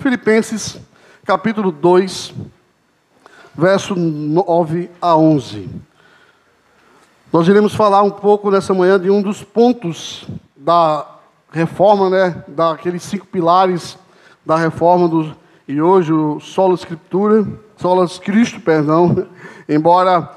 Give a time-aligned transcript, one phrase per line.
[0.00, 0.80] Filipenses,
[1.26, 2.32] capítulo 2,
[3.54, 5.68] verso 9 a 11.
[7.30, 10.26] Nós iremos falar um pouco nessa manhã de um dos pontos
[10.56, 11.06] da
[11.52, 13.98] reforma, né, daqueles cinco pilares
[14.44, 15.36] da reforma do,
[15.68, 17.46] e hoje o solo escritura,
[17.76, 19.28] solas Cristo, perdão,
[19.68, 20.30] embora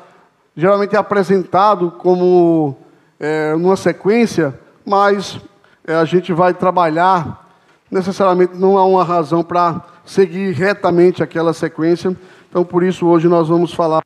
[0.57, 2.75] geralmente apresentado como
[3.17, 5.39] é, numa sequência, mas
[5.87, 7.42] é, a gente vai trabalhar
[7.89, 12.15] necessariamente não há uma razão para seguir retamente aquela sequência.
[12.49, 14.01] Então, por isso, hoje nós vamos falar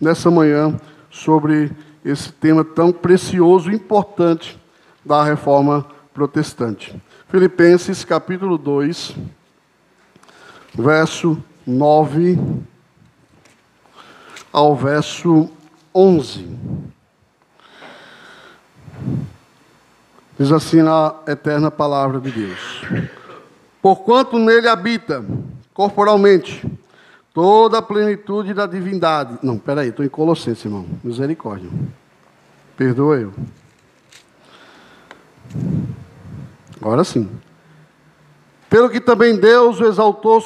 [0.00, 0.76] nessa manhã
[1.10, 1.70] sobre
[2.04, 4.58] esse tema tão precioso e importante
[5.04, 6.94] da reforma protestante.
[7.28, 9.16] Filipenses capítulo 2,
[10.74, 12.38] verso 9
[14.52, 15.48] ao verso
[15.94, 16.46] 11.
[20.42, 22.82] Diz assim na eterna palavra de Deus:
[23.80, 25.24] Porquanto nele habita
[25.72, 26.68] corporalmente
[27.32, 29.38] toda a plenitude da divindade.
[29.40, 30.84] Não, peraí, estou em Colossenses, irmão.
[31.04, 31.70] Misericórdia.
[32.76, 33.32] Perdoa eu.
[36.80, 37.30] Agora sim.
[38.68, 40.40] Pelo que também Deus o exaltou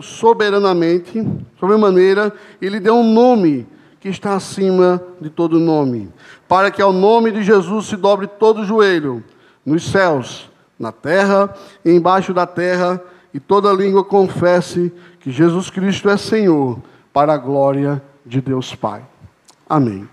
[0.00, 1.22] soberanamente,
[1.60, 3.68] sobremaneira, e lhe deu um nome
[4.06, 6.08] que está acima de todo nome,
[6.46, 9.24] para que ao nome de Jesus se dobre todo o joelho,
[9.66, 11.52] nos céus, na terra
[11.84, 13.02] e embaixo da terra,
[13.34, 16.78] e toda língua confesse que Jesus Cristo é Senhor,
[17.12, 19.02] para a glória de Deus Pai.
[19.68, 20.08] Amém.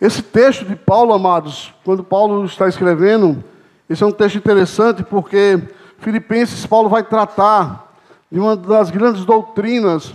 [0.00, 3.42] Esse texto de Paulo, amados, quando Paulo está escrevendo,
[3.88, 5.62] esse é um texto interessante porque
[5.98, 7.94] Filipenses Paulo vai tratar
[8.30, 10.14] de uma das grandes doutrinas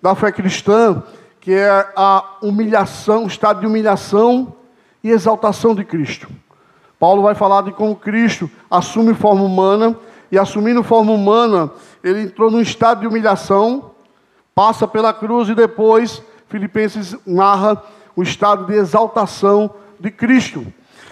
[0.00, 1.02] da fé cristã,
[1.40, 4.54] que é a humilhação, o estado de humilhação
[5.04, 6.28] e exaltação de Cristo.
[6.98, 9.96] Paulo vai falar de como Cristo assume forma humana,
[10.30, 11.70] e assumindo forma humana,
[12.02, 13.92] ele entrou num estado de humilhação,
[14.54, 17.82] passa pela cruz e depois, Filipenses narra
[18.14, 20.66] o estado de exaltação de Cristo.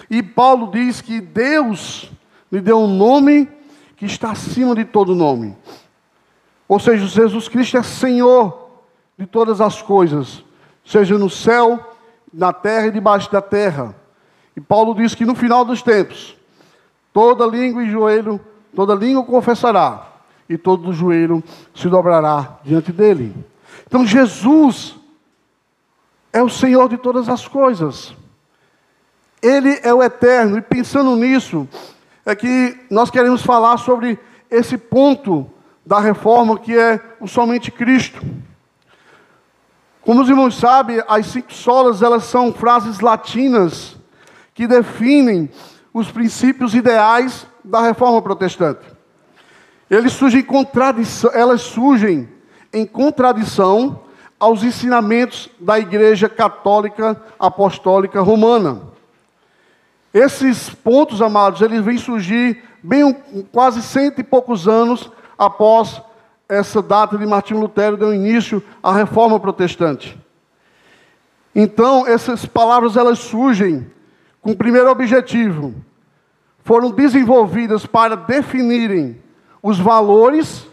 [0.09, 2.11] E Paulo diz que Deus
[2.51, 3.49] lhe deu um nome
[3.95, 5.55] que está acima de todo nome.
[6.67, 8.69] Ou seja, Jesus Cristo é Senhor
[9.17, 10.43] de todas as coisas,
[10.85, 11.79] seja no céu,
[12.31, 13.95] na terra e debaixo da terra.
[14.57, 16.35] E Paulo diz que no final dos tempos,
[17.13, 18.41] toda língua e joelho,
[18.75, 20.07] toda língua confessará,
[20.49, 21.43] e todo joelho
[21.75, 23.35] se dobrará diante dele.
[23.85, 24.95] Então Jesus
[26.33, 28.15] é o Senhor de todas as coisas.
[29.43, 31.69] Ele é o eterno, e pensando nisso,
[32.25, 34.17] é que nós queremos falar sobre
[34.49, 35.47] esse ponto
[35.85, 38.25] da reforma que é o somente Cristo.
[40.01, 43.96] Como os irmãos sabem, as cinco solas elas são frases latinas
[44.57, 45.51] que definem
[45.93, 48.81] os princípios ideais da reforma protestante.
[49.87, 50.43] Eles surgem
[51.31, 52.27] elas surgem
[52.73, 53.99] em contradição
[54.39, 58.81] aos ensinamentos da Igreja Católica Apostólica Romana.
[60.11, 63.15] Esses pontos, amados, eles vêm surgir bem
[63.51, 66.01] quase cento e poucos anos após
[66.49, 70.19] essa data de Martinho Lutero deu início à reforma protestante.
[71.53, 73.95] Então, essas palavras elas surgem
[74.51, 75.75] o primeiro objetivo.
[76.63, 79.21] Foram desenvolvidas para definirem
[79.61, 80.65] os valores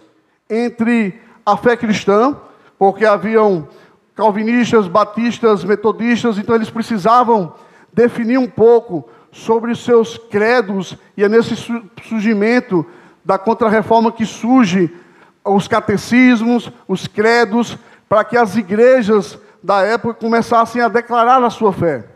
[0.49, 2.37] entre a fé cristã,
[2.79, 3.69] porque haviam
[4.15, 7.55] calvinistas, batistas, metodistas, então eles precisavam
[7.93, 11.57] definir um pouco sobre os seus credos, e é nesse
[12.07, 12.87] surgimento
[13.25, 14.95] da contrarreforma que surge
[15.45, 17.77] os catecismos, os credos,
[18.09, 22.14] para que as igrejas da época começassem a declarar a sua fé.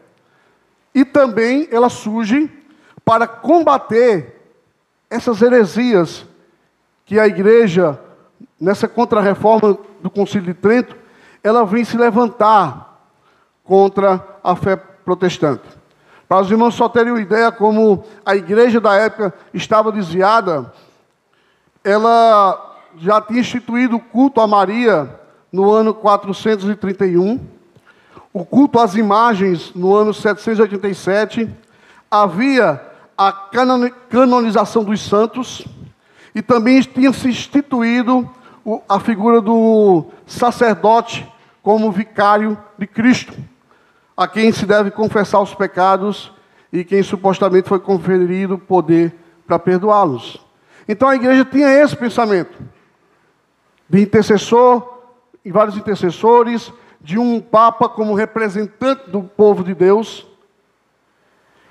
[0.95, 2.51] E também ela surge
[3.05, 4.39] para combater
[5.09, 6.27] essas heresias
[7.05, 7.99] que a igreja,
[8.61, 10.97] nessa contrarreforma do Concílio de Trento,
[11.43, 13.03] ela vem se levantar
[13.65, 15.63] contra a fé protestante.
[16.29, 20.71] Para os irmãos só terem uma ideia como a igreja da época estava desviada,
[21.83, 25.19] ela já tinha instituído o culto a Maria
[25.51, 27.41] no ano 431,
[28.33, 31.49] o culto às imagens no ano 787,
[32.11, 32.81] havia
[33.17, 35.67] a canonização dos santos
[36.35, 38.29] e também tinha se instituído
[38.89, 41.27] a figura do sacerdote
[41.63, 43.35] como vicário de Cristo
[44.19, 46.33] a quem se deve confessar os pecados
[46.73, 49.15] e quem supostamente foi conferido poder
[49.47, 50.45] para perdoá-los.
[50.89, 52.59] Então a igreja tinha esse pensamento
[53.89, 54.99] de intercessor
[55.45, 60.27] e vários intercessores, de um papa como representante do povo de Deus.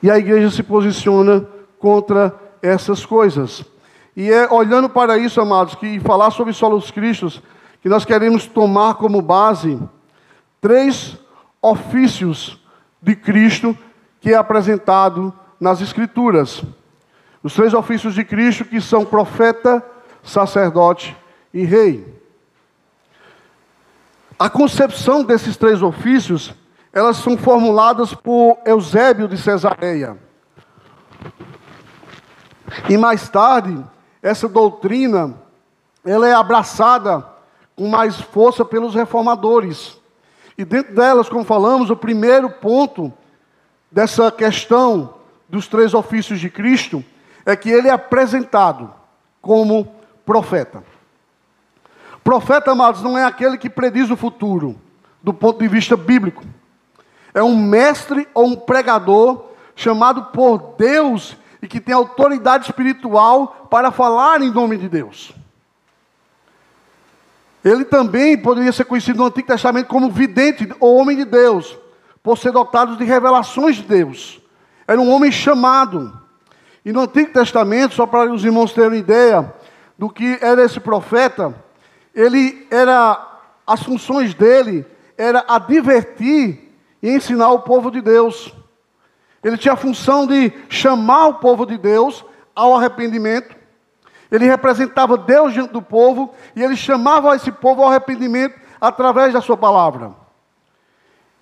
[0.02, 1.46] E a igreja se posiciona
[1.80, 3.66] contra essas coisas.
[4.16, 7.42] E é olhando para isso, amados, que falar sobre solos cristos,
[7.82, 9.80] que nós queremos tomar como base
[10.60, 11.18] três
[11.62, 12.60] ofícios
[13.02, 13.78] de Cristo
[14.20, 16.64] que é apresentado nas Escrituras.
[17.44, 19.84] Os três ofícios de Cristo que são profeta,
[20.24, 21.16] sacerdote
[21.54, 22.17] e rei.
[24.40, 26.54] A concepção desses três ofícios,
[26.94, 30.18] elas são formuladas por Eusébio de Cesareia.
[32.88, 33.84] E mais tarde,
[34.22, 35.36] essa doutrina,
[36.06, 37.26] ela é abraçada
[37.76, 39.98] com mais força pelos reformadores.
[40.56, 43.12] E dentro delas, como falamos, o primeiro ponto
[43.92, 45.16] dessa questão
[45.50, 47.04] dos três ofícios de Cristo
[47.44, 48.94] é que ele é apresentado
[49.42, 49.88] como
[50.26, 50.84] profeta.
[52.28, 54.76] Profeta, amados, não é aquele que prediz o futuro,
[55.24, 56.44] do ponto de vista bíblico.
[57.34, 63.92] É um mestre ou um pregador chamado por Deus e que tem autoridade espiritual para
[63.92, 65.32] falar em nome de Deus.
[67.64, 71.78] Ele também poderia ser conhecido no Antigo Testamento como vidente ou homem de Deus,
[72.22, 74.42] por ser dotado de revelações de Deus.
[74.86, 76.12] Era um homem chamado.
[76.84, 79.54] E no Antigo Testamento, só para os irmãos terem uma ideia
[79.98, 81.66] do que era esse profeta,
[82.18, 83.26] ele era
[83.66, 84.84] as funções dele
[85.16, 88.54] era advertir e ensinar o povo de Deus.
[89.44, 92.26] Ele tinha a função de chamar o povo de Deus
[92.56, 93.56] ao arrependimento.
[94.32, 99.42] Ele representava Deus diante do povo e ele chamava esse povo ao arrependimento através da
[99.42, 100.12] sua palavra.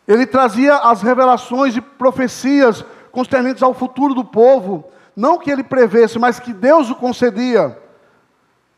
[0.06, 4.86] Ele trazia as revelações e profecias concernentes ao futuro do povo,
[5.16, 7.85] não que ele prevesse, mas que Deus o concedia.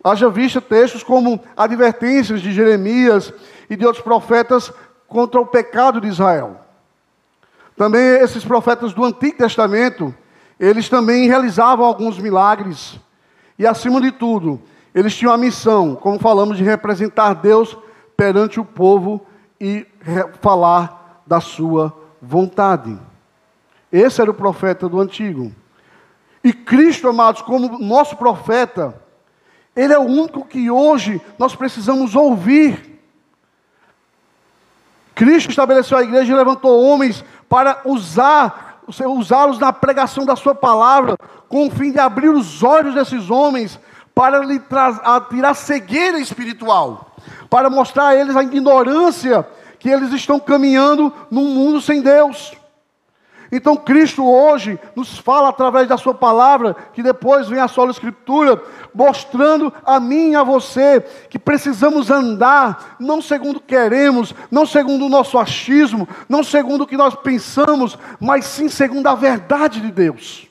[0.04, 3.34] Haja vista textos como advertências de Jeremias
[3.70, 4.72] e de outros profetas
[5.08, 6.62] contra o pecado de Israel.
[7.76, 10.14] Também esses profetas do Antigo Testamento,
[10.60, 13.00] eles também realizavam alguns milagres.
[13.58, 14.62] E acima de tudo,
[14.94, 17.78] eles tinham a missão, como falamos, de representar Deus
[18.16, 19.26] perante o povo
[19.60, 19.86] e
[20.42, 22.98] falar da sua vontade.
[23.92, 25.54] Esse era o profeta do Antigo.
[26.44, 29.00] E Cristo, amados, como nosso profeta,
[29.78, 33.00] Ele é o único que hoje nós precisamos ouvir.
[35.14, 41.16] Cristo estabeleceu a igreja e levantou homens para usar, usá-los na pregação da sua palavra,
[41.48, 43.80] com o fim de abrir os olhos desses homens
[44.16, 44.60] para lhe
[45.30, 47.16] tirar cegueira espiritual,
[47.48, 49.48] para mostrar a eles a ignorância
[49.78, 52.52] que eles estão caminhando num mundo sem Deus.
[53.52, 58.62] Então Cristo hoje nos fala através da sua palavra, que depois vem a sola escritura,
[58.94, 65.10] mostrando a mim e a você que precisamos andar não segundo queremos, não segundo o
[65.10, 70.48] nosso achismo, não segundo o que nós pensamos, mas sim segundo a verdade de Deus.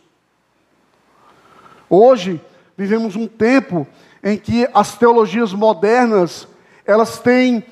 [1.88, 2.40] Hoje
[2.76, 3.86] vivemos um tempo
[4.22, 6.48] em que as teologias modernas
[6.84, 7.64] elas têm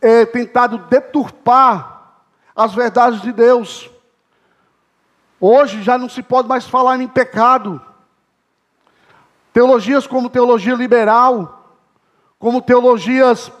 [0.00, 2.22] é, tentado deturpar
[2.54, 3.90] as verdades de Deus.
[5.46, 7.78] Hoje já não se pode mais falar em pecado.
[9.52, 11.76] Teologias como teologia liberal,
[12.38, 13.52] como teologias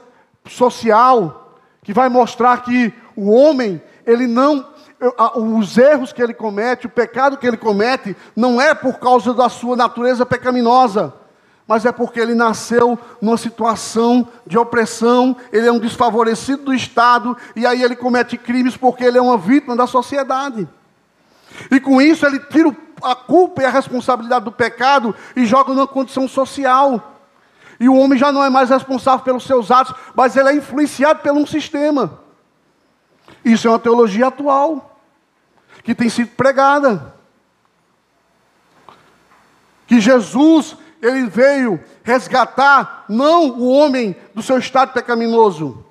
[0.48, 4.66] social, que vai mostrar que o homem, ele não
[5.36, 9.50] os erros que ele comete, o pecado que ele comete, não é por causa da
[9.50, 11.12] sua natureza pecaminosa,
[11.68, 17.36] mas é porque ele nasceu numa situação de opressão, ele é um desfavorecido do Estado,
[17.54, 20.66] e aí ele comete crimes porque ele é uma vítima da sociedade.
[21.70, 25.86] E com isso ele tira a culpa e a responsabilidade do pecado e joga numa
[25.86, 27.12] condição social.
[27.78, 31.20] E o homem já não é mais responsável pelos seus atos, mas ele é influenciado
[31.20, 32.20] por um sistema.
[33.44, 35.00] Isso é uma teologia atual,
[35.82, 37.14] que tem sido pregada.
[39.86, 45.84] Que Jesus, ele veio resgatar não o homem do seu estado pecaminoso.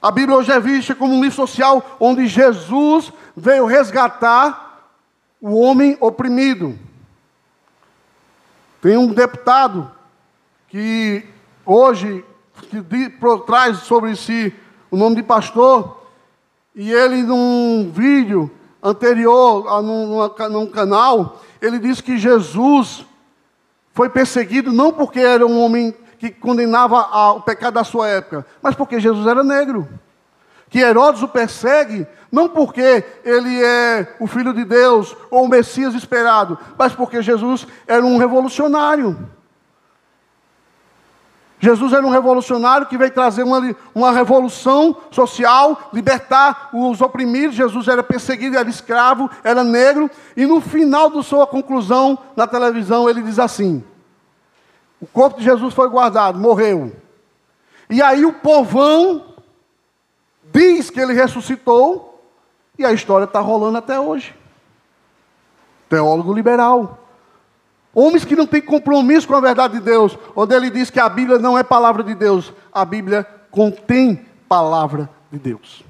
[0.00, 4.90] A Bíblia hoje é vista como um livro social onde Jesus veio resgatar
[5.40, 6.78] o homem oprimido.
[8.80, 9.90] Tem um deputado
[10.68, 11.26] que
[11.64, 12.24] hoje
[12.70, 12.82] que
[13.46, 14.54] traz sobre si
[14.90, 16.06] o nome de pastor,
[16.74, 18.50] e ele num vídeo
[18.82, 23.04] anterior, num, num canal, ele disse que Jesus
[23.92, 28.74] foi perseguido não porque era um homem que condenava o pecado da sua época, mas
[28.74, 29.88] porque Jesus era negro.
[30.68, 35.94] Que Herodes o persegue não porque ele é o Filho de Deus ou o Messias
[35.94, 39.16] esperado, mas porque Jesus era um revolucionário.
[41.60, 47.56] Jesus era um revolucionário que veio trazer uma, uma revolução social, libertar os oprimidos.
[47.56, 50.10] Jesus era perseguido, era escravo, era negro.
[50.36, 53.82] E no final da sua conclusão na televisão, ele diz assim:
[55.00, 56.92] O corpo de Jesus foi guardado, morreu.
[57.88, 59.33] E aí o povão
[60.54, 62.22] diz que ele ressuscitou,
[62.78, 64.34] e a história está rolando até hoje.
[65.88, 67.00] Teólogo liberal.
[67.92, 71.08] Homens que não têm compromisso com a verdade de Deus, onde ele diz que a
[71.08, 75.84] Bíblia não é palavra de Deus, a Bíblia contém palavra de Deus.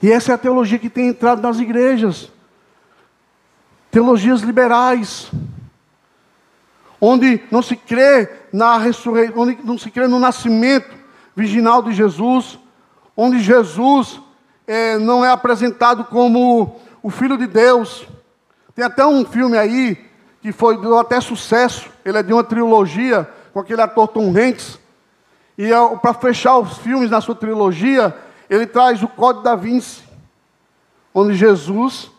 [0.00, 2.32] E essa é a teologia que tem entrado nas igrejas.
[3.90, 5.30] Teologias liberais.
[7.00, 11.01] Onde não se crê na ressurreição, onde não se crê no nascimento
[11.34, 12.58] virginal de Jesus,
[13.16, 14.20] onde Jesus
[14.66, 18.06] é, não é apresentado como o Filho de Deus.
[18.74, 19.98] Tem até um filme aí
[20.40, 21.90] que foi deu até sucesso.
[22.04, 24.78] Ele é de uma trilogia com aquele ator Tom Hanks.
[25.56, 25.68] E
[26.00, 28.16] para fechar os filmes na sua trilogia,
[28.48, 30.02] ele traz o Código da Vinci,
[31.14, 32.10] onde Jesus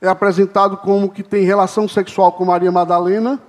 [0.00, 3.40] é apresentado como que tem relação sexual com Maria Madalena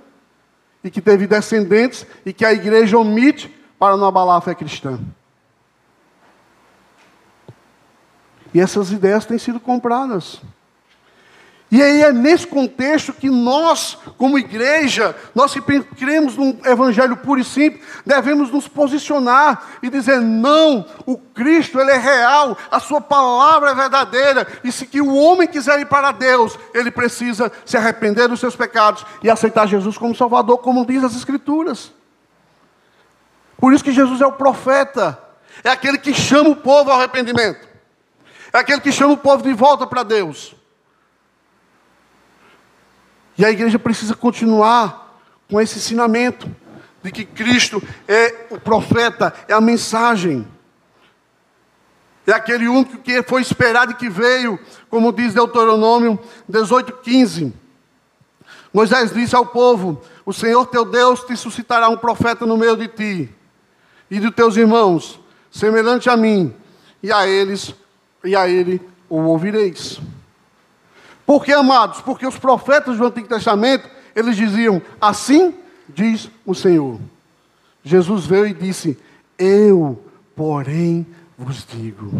[0.82, 5.00] e que teve descendentes e que a igreja omite para não abalar a fé cristã.
[8.52, 10.42] E essas ideias têm sido compradas.
[11.70, 15.62] E aí é nesse contexto que nós, como igreja, nós que
[15.96, 21.92] cremos num evangelho puro e simples, devemos nos posicionar e dizer: não, o Cristo ele
[21.92, 26.12] é real, a sua palavra é verdadeira, e se que o homem quiser ir para
[26.12, 31.02] Deus, ele precisa se arrepender dos seus pecados e aceitar Jesus como Salvador, como diz
[31.02, 31.92] as Escrituras.
[33.60, 35.18] Por isso que Jesus é o profeta,
[35.62, 37.68] é aquele que chama o povo ao arrependimento,
[38.52, 40.56] é aquele que chama o povo de volta para Deus.
[43.36, 46.50] E a igreja precisa continuar com esse ensinamento
[47.02, 50.46] de que Cristo é o profeta, é a mensagem.
[52.26, 57.52] É aquele único que foi esperado e que veio, como diz Deuteronômio 18:15.
[58.72, 62.88] Moisés disse ao povo: O Senhor teu Deus te suscitará um profeta no meio de
[62.88, 63.39] ti
[64.10, 66.54] e de teus irmãos, semelhante a mim,
[67.02, 67.74] e a eles
[68.24, 70.00] e a ele o ouvireis.
[71.24, 72.00] Por que, amados?
[72.00, 75.54] Porque os profetas do Antigo Testamento, eles diziam: Assim
[75.88, 76.98] diz o Senhor.
[77.84, 78.98] Jesus veio e disse:
[79.38, 80.02] Eu,
[80.34, 81.06] porém,
[81.38, 82.12] vos digo.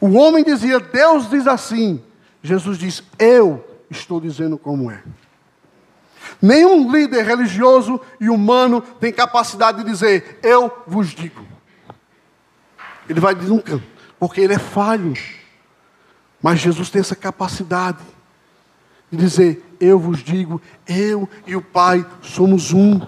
[0.00, 2.02] O homem dizia: Deus diz assim.
[2.42, 5.02] Jesus diz: Eu estou dizendo como é.
[6.40, 11.46] Nenhum líder religioso e humano tem capacidade de dizer: Eu vos digo.
[13.08, 13.82] Ele vai dizer nunca,
[14.18, 15.14] porque ele é falho.
[16.42, 18.02] Mas Jesus tem essa capacidade
[19.10, 23.00] de dizer: Eu vos digo, eu e o Pai somos um.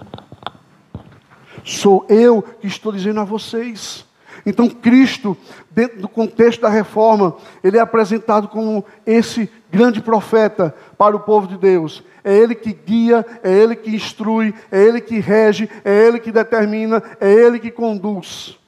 [1.63, 4.04] Sou eu que estou dizendo a vocês.
[4.45, 5.35] Então, Cristo,
[5.71, 11.47] dentro do contexto da reforma, ele é apresentado como esse grande profeta para o povo
[11.47, 12.03] de Deus.
[12.23, 16.31] É ele que guia, é ele que instrui, é ele que rege, é ele que
[16.31, 18.59] determina, é ele que conduz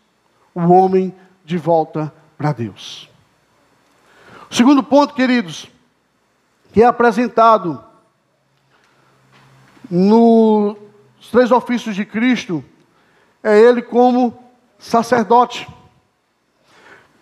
[0.54, 1.14] o homem
[1.46, 3.08] de volta para Deus.
[4.50, 5.70] O segundo ponto, queridos,
[6.74, 7.84] que é apresentado
[9.90, 10.76] nos
[11.32, 12.64] três ofícios de Cristo,
[13.44, 14.47] é ele como
[14.80, 15.68] sacerdote.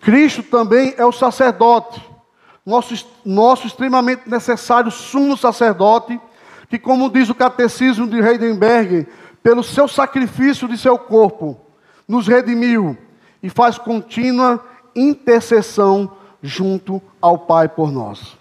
[0.00, 2.02] Cristo também é o sacerdote,
[2.64, 6.20] nosso, nosso extremamente necessário sumo sacerdote,
[6.68, 9.06] que, como diz o catecismo de Heidenberg,
[9.42, 11.60] pelo seu sacrifício de seu corpo,
[12.06, 12.96] nos redimiu
[13.42, 16.10] e faz contínua intercessão
[16.42, 18.36] junto ao Pai por nós.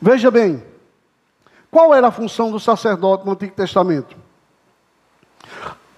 [0.00, 0.62] Veja bem,
[1.70, 4.21] qual era a função do sacerdote no Antigo Testamento?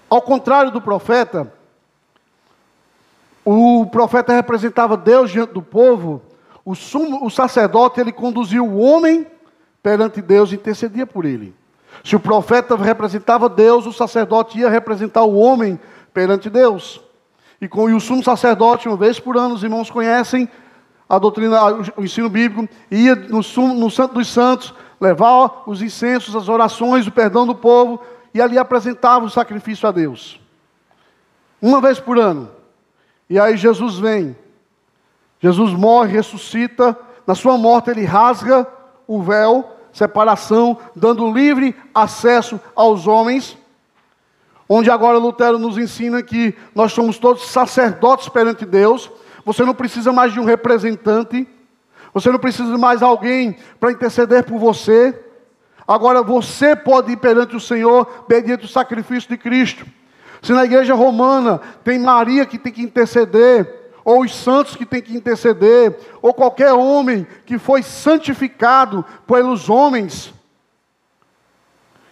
[0.09, 1.51] Ao contrário do profeta,
[3.43, 6.21] o profeta representava Deus diante do povo,
[6.63, 9.27] o, sumo, o sacerdote ele conduzia o homem
[9.83, 11.53] perante Deus e intercedia por ele.
[12.03, 15.79] Se o profeta representava Deus, o sacerdote ia representar o homem
[16.11, 17.01] perante Deus.
[17.61, 20.49] E com o sumo sacerdote, uma vez por ano, os irmãos conhecem
[21.07, 21.59] a doutrina,
[21.95, 27.05] o ensino bíblico, ia no, sumo, no Santo dos Santos, levar os incensos, as orações,
[27.05, 28.01] o perdão do povo,
[28.35, 30.39] e ali apresentava o sacrifício a Deus.
[31.59, 32.51] Uma vez por ano.
[33.27, 34.35] E aí Jesus vem.
[35.39, 36.95] Jesus morre, ressuscita.
[37.25, 38.67] Na sua morte ele rasga
[39.07, 43.57] o véu, separação, dando livre acesso aos homens
[44.67, 49.11] Onde agora Lutero nos ensina que nós somos todos sacerdotes perante Deus.
[49.45, 51.47] Você não precisa mais de um representante.
[52.13, 55.23] Você não precisa de mais alguém para interceder por você.
[55.87, 59.85] Agora você pode ir perante o Senhor mediante o sacrifício de Cristo.
[60.41, 65.01] Se na igreja romana tem Maria que tem que interceder, ou os santos que tem
[65.01, 70.33] que interceder, ou qualquer homem que foi santificado pelos homens,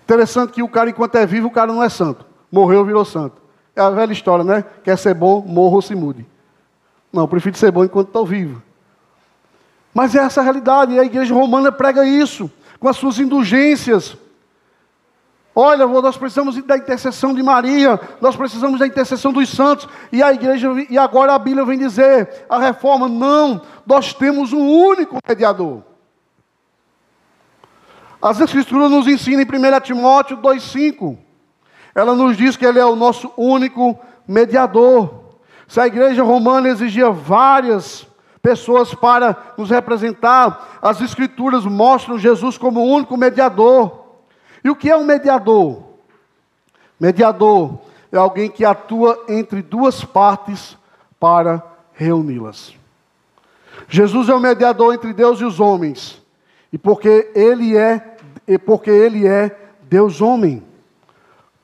[0.04, 2.26] Interessante que o cara, enquanto é vivo, o cara não é santo.
[2.52, 3.42] Morreu, virou santo.
[3.76, 4.64] É a velha história, né?
[4.84, 6.26] Quer ser bom, morra ou se mude.
[7.12, 8.62] Não, prefiro ser bom enquanto estou vivo.
[9.94, 12.52] Mas é essa a realidade, e a igreja romana prega isso,
[12.84, 14.18] com as suas indulgências.
[15.56, 20.34] Olha, nós precisamos da intercessão de Maria, nós precisamos da intercessão dos santos, e a
[20.34, 25.82] igreja, e agora a Bíblia vem dizer, a reforma, não, nós temos um único mediador.
[28.22, 31.18] As Escrituras nos ensinam em 1 Timóteo 2,5.
[31.96, 33.98] Ela nos diz que Ele é o nosso único
[34.28, 35.38] mediador.
[35.70, 38.06] Se a igreja romana exigia várias
[38.44, 44.04] pessoas para nos representar, as Escrituras mostram Jesus como o único mediador.
[44.62, 45.82] E o que é um mediador?
[47.00, 47.80] Mediador
[48.12, 50.78] é alguém que atua entre duas partes
[51.18, 52.76] para reuni-las.
[53.88, 56.22] Jesus é o mediador entre Deus e os homens.
[56.72, 58.18] E porque ele é,
[58.66, 60.62] porque ele é Deus homem.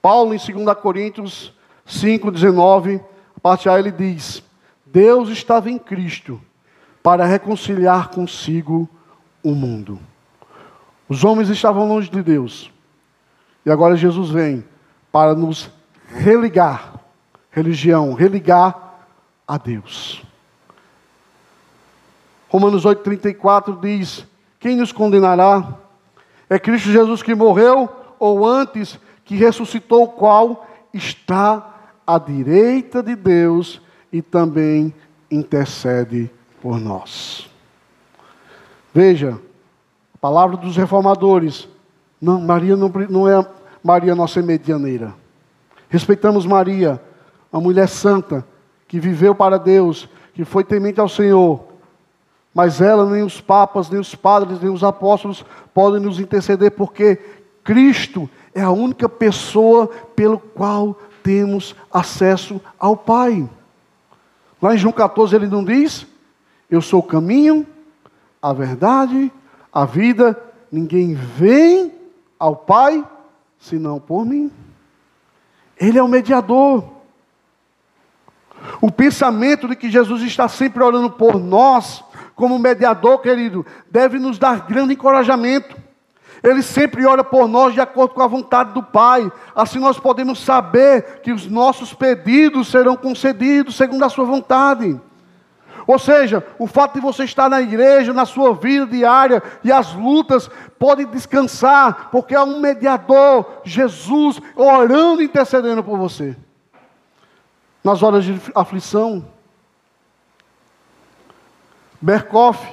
[0.02, 1.54] Paulo em 2 Coríntios
[1.86, 3.04] 5:19,
[3.36, 4.42] a parte A ele diz:
[4.86, 6.40] Deus estava em Cristo
[7.02, 8.90] para reconciliar consigo
[9.44, 10.00] o mundo.
[11.08, 12.72] Os homens estavam longe de Deus,
[13.66, 14.64] e agora Jesus vem
[15.12, 15.72] para nos
[16.08, 16.94] religar,
[17.52, 19.00] religião, religar
[19.48, 20.24] a Deus.
[22.48, 24.26] Romanos 8,34 diz:
[24.60, 25.76] Quem nos condenará?
[26.50, 27.90] É Cristo Jesus que morreu,
[28.20, 31.76] ou antes que ressuscitou, qual está
[32.06, 34.94] à direita de Deus e também
[35.30, 37.50] intercede por nós.
[38.94, 39.40] Veja,
[40.14, 41.68] a palavra dos reformadores
[42.22, 43.46] não, Maria não, não é
[43.84, 45.14] Maria nossa medianeira.
[45.88, 47.02] Respeitamos Maria,
[47.52, 48.46] a mulher santa,
[48.88, 51.64] que viveu para Deus, que foi temente ao Senhor.
[52.54, 57.18] Mas ela, nem os papas, nem os padres, nem os apóstolos podem nos interceder, porque
[57.64, 63.48] Cristo é a única pessoa pelo qual temos acesso ao Pai.
[64.62, 66.06] Lá em João 14 ele não diz:
[66.70, 67.66] Eu sou o caminho,
[68.42, 69.32] a verdade,
[69.74, 70.40] a vida,
[70.72, 71.94] ninguém vem
[72.38, 73.06] ao Pai
[73.58, 74.52] senão por mim.
[75.78, 76.84] Ele é o mediador.
[78.82, 82.04] O pensamento de que Jesus está sempre orando por nós,
[82.36, 85.76] como mediador, querido, deve nos dar grande encorajamento.
[86.44, 89.30] Ele sempre ora por nós de acordo com a vontade do Pai.
[89.56, 95.00] Assim nós podemos saber que os nossos pedidos serão concedidos segundo a sua vontade.
[95.88, 99.94] Ou seja, o fato de você estar na igreja, na sua vida diária e as
[99.94, 106.36] lutas, pode descansar, porque há um mediador, Jesus, orando e intercedendo por você.
[107.84, 109.26] Nas horas de aflição,
[112.02, 112.66] Berkoff,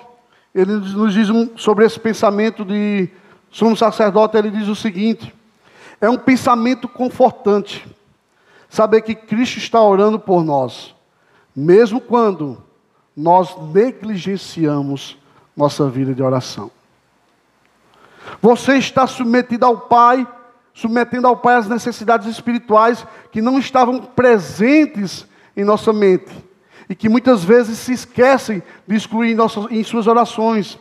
[0.55, 3.09] ele nos diz sobre esse pensamento de
[3.51, 5.35] sumo sacerdote, ele diz o seguinte:
[6.01, 7.87] é um pensamento confortante,
[8.69, 10.95] saber que Cristo está orando por nós,
[11.55, 12.63] mesmo quando
[13.17, 15.17] nós negligenciamos
[15.57, 16.71] nossa vida de oração.
[18.43, 20.27] Você está submetido ao Pai,
[20.75, 25.27] submetendo ao Pai as necessidades espirituais que não estavam presentes
[25.57, 26.31] em nossa mente
[26.89, 30.79] e que muitas vezes se esquecem de excluir em, nossas, em suas orações.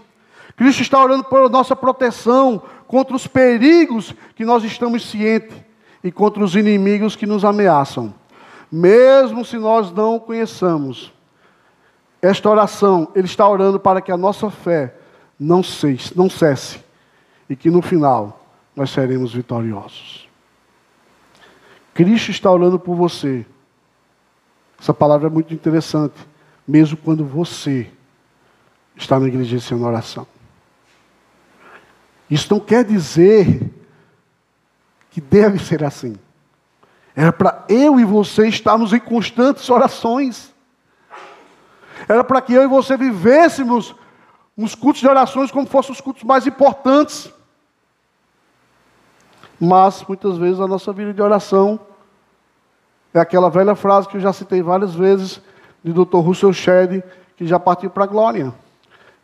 [0.58, 5.56] Cristo está orando por nossa proteção contra os perigos que nós estamos cientes
[6.04, 8.14] e contra os inimigos que nos ameaçam.
[8.72, 11.15] Mesmo se nós não o conheçamos,
[12.22, 14.96] esta oração, ele está orando para que a nossa fé
[15.40, 16.80] não cesse, não cesse
[17.50, 20.28] e que no final nós seremos vitoriosos.
[21.94, 23.46] Cristo está orando por você.
[24.80, 26.16] Essa palavra é muito interessante,
[26.68, 27.90] mesmo quando você
[28.96, 30.28] está negligenciando a oração.
[32.30, 33.72] Isso não quer dizer
[35.12, 36.18] que deve ser assim.
[37.16, 40.54] Era para eu e você estarmos em constantes orações.
[42.08, 43.96] Era para que eu e você vivêssemos
[44.58, 47.32] os cultos de orações como fossem os cultos mais importantes.
[49.60, 51.80] Mas, muitas vezes, a nossa vida de oração
[53.14, 55.42] é aquela velha frase que eu já citei várias vezes,
[55.84, 56.18] de Dr.
[56.18, 57.04] Russell Shedd,
[57.38, 58.54] que já partiu para a glória.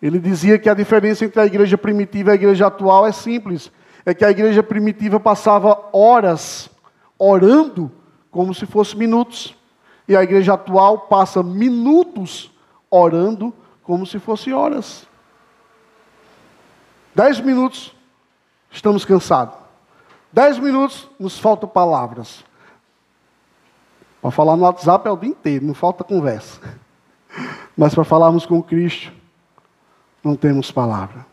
[0.01, 3.71] Ele dizia que a diferença entre a igreja primitiva e a igreja atual é simples.
[4.05, 6.69] É que a igreja primitiva passava horas
[7.19, 7.91] orando
[8.31, 9.55] como se fosse minutos.
[10.07, 12.50] E a igreja atual passa minutos
[12.91, 15.07] orando como se fosse horas.
[17.15, 17.95] Dez minutos,
[18.69, 19.55] estamos cansados.
[20.31, 22.43] Dez minutos, nos faltam palavras.
[24.21, 26.59] Para falar no WhatsApp é o dia inteiro, não falta conversa.
[27.75, 29.11] Mas para falarmos com Cristo,
[30.23, 31.25] não temos palavra.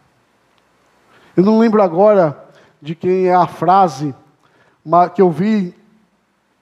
[1.36, 2.48] Eu não lembro agora
[2.80, 4.14] de quem é a frase
[5.14, 5.74] que eu vi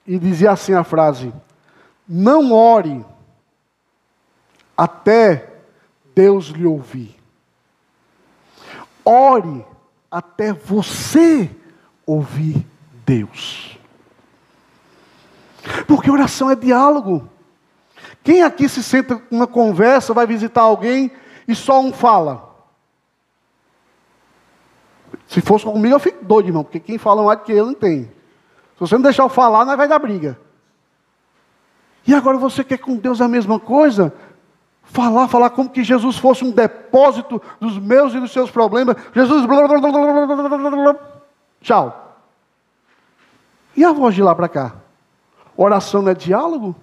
[0.05, 1.33] e dizia assim a frase:
[2.07, 3.05] Não ore
[4.77, 5.49] até
[6.13, 7.15] Deus lhe ouvir.
[9.03, 9.65] Ore
[10.11, 11.49] até você
[12.05, 12.65] ouvir
[13.05, 13.77] Deus.
[15.87, 17.27] Porque oração é diálogo.
[18.23, 21.11] Quem aqui se senta numa conversa, vai visitar alguém
[21.47, 22.47] e só um fala?
[25.27, 27.73] Se fosse comigo, eu fico doido, irmão, porque quem fala mais do que eu não
[27.73, 28.03] tem.
[28.03, 30.39] Se você não deixar eu falar, nós vai dar briga.
[32.05, 34.13] E agora você quer com Deus a mesma coisa?
[34.87, 38.95] Falar, falar como que Jesus fosse um depósito dos meus e dos seus problemas.
[39.13, 39.45] Jesus.
[39.45, 40.95] Blá, blá, blá,
[41.61, 42.15] tchau.
[43.75, 44.75] E a voz de lá para cá?
[45.55, 46.75] Oração não é diálogo?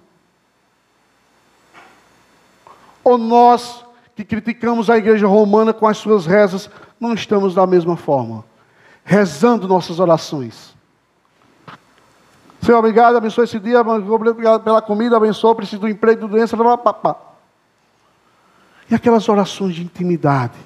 [3.03, 7.97] Ou nós que criticamos a igreja romana com as suas rezas, não estamos da mesma
[7.97, 8.45] forma,
[9.03, 10.73] rezando nossas orações.
[12.61, 16.79] Senhor, obrigado, abençoe esse dia, obrigado pela comida, abençoe, preciso do emprego, do doença, blá.
[18.89, 20.57] E aquelas orações de intimidade,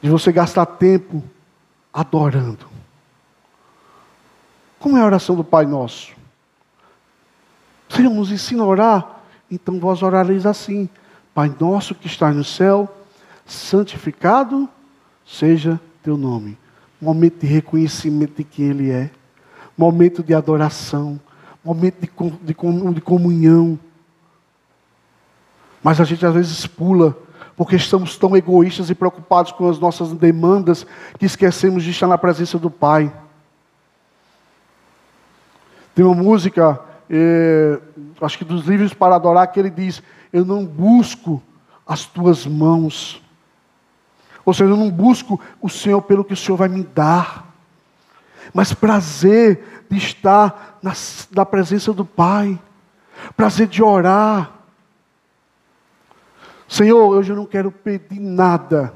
[0.00, 1.22] de você gastar tempo
[1.92, 2.66] adorando.
[4.78, 6.12] Como é a oração do Pai Nosso?
[7.88, 10.88] Senhor, nos ensina a orar, então vós orareis assim.
[11.34, 12.88] Pai nosso que está no céu,
[13.46, 14.68] santificado
[15.26, 16.56] seja teu nome.
[17.00, 19.10] Momento de reconhecimento de quem Ele é,
[19.76, 21.20] momento de adoração,
[21.64, 22.10] momento de,
[22.42, 22.54] de,
[22.94, 23.78] de comunhão.
[25.84, 27.14] Mas a gente às vezes pula,
[27.54, 30.86] porque estamos tão egoístas e preocupados com as nossas demandas,
[31.18, 33.12] que esquecemos de estar na presença do Pai.
[35.94, 37.78] Tem uma música, eh,
[38.22, 41.42] acho que dos livros para adorar, que ele diz: Eu não busco
[41.86, 43.22] as tuas mãos,
[44.42, 47.54] ou seja, eu não busco o Senhor pelo que o Senhor vai me dar,
[48.54, 50.94] mas prazer de estar na,
[51.30, 52.58] na presença do Pai,
[53.36, 54.53] prazer de orar.
[56.74, 58.92] Senhor, hoje eu não quero pedir nada,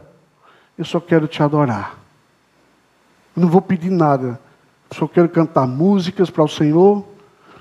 [0.77, 1.97] eu só quero te adorar.
[3.37, 4.41] Eu não vou pedir nada,
[4.91, 7.07] eu só quero cantar músicas para o Senhor.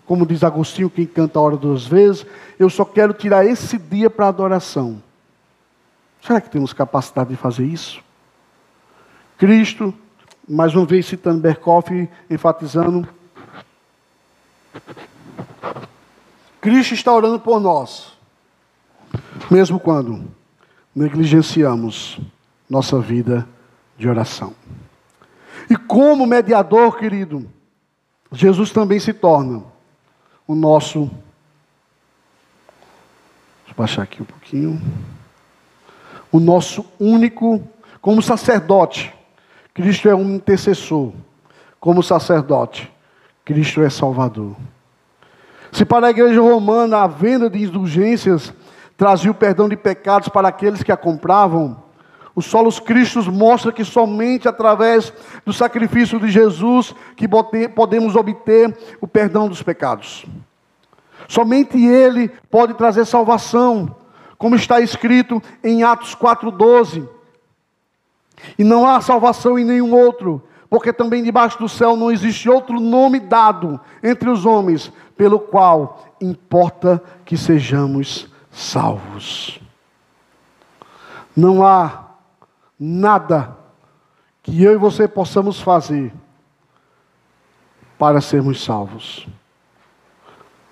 [0.08, 2.26] Como diz Agostinho, quem canta a hora duas vezes,
[2.58, 5.04] eu só quero tirar esse dia para adoração.
[6.20, 8.02] Será que temos capacidade de fazer isso?
[9.38, 9.94] Cristo,
[10.50, 13.08] mais uma vez citando Berkoff, enfatizando.
[16.60, 18.17] Cristo está orando por nós,
[19.50, 20.24] mesmo quando
[20.96, 22.20] negligenciamos
[22.70, 23.48] nossa vida
[23.98, 24.54] de oração.
[25.70, 27.50] E como mediador, querido,
[28.32, 29.64] Jesus também se torna
[30.48, 31.10] o nosso.
[33.66, 34.82] Deixa eu baixar aqui um pouquinho
[36.32, 37.62] o nosso único,
[38.02, 39.14] como sacerdote,
[39.74, 41.14] Cristo é um intercessor.
[41.80, 42.92] Como sacerdote,
[43.46, 44.56] Cristo é Salvador.
[45.72, 48.54] Se para a igreja romana a venda de indulgências
[48.98, 51.84] trazia o perdão de pecados para aqueles que a compravam,
[52.36, 55.14] o Solos Cristos mostra que somente através
[55.46, 57.28] do sacrifício de Jesus que
[57.74, 60.26] podemos obter o perdão dos pecados.
[61.28, 63.96] Somente Ele pode trazer salvação
[64.38, 67.08] como está escrito em Atos 4,12.
[68.58, 72.80] E não há salvação em nenhum outro, porque também debaixo do céu não existe outro
[72.80, 78.37] nome dado entre os homens, pelo qual importa que sejamos salvos.
[81.36, 82.06] Não há
[82.80, 83.56] nada
[84.42, 86.14] que eu e você possamos fazer
[87.98, 89.28] para sermos salvos.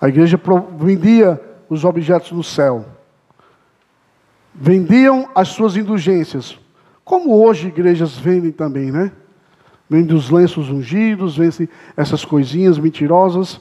[0.00, 0.40] A igreja
[0.78, 2.96] vendia os objetos do céu
[4.58, 6.58] vendiam as suas indulgências,
[7.04, 9.12] como hoje igrejas vendem também, né?
[9.88, 13.60] Vendem os lenços ungidos, vendem essas coisinhas mentirosas.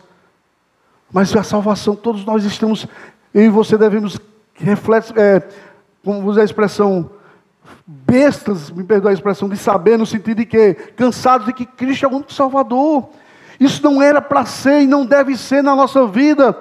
[1.12, 2.88] Mas a salvação, todos nós estamos,
[3.36, 4.18] eu e você devemos
[4.54, 5.44] refletir, é,
[6.02, 7.12] como usar a expressão,
[7.86, 12.06] bestas, me perdoa a expressão, de saber, no sentido de que, cansados de que Cristo
[12.06, 13.10] é o único Salvador.
[13.60, 16.58] Isso não era para ser e não deve ser na nossa vida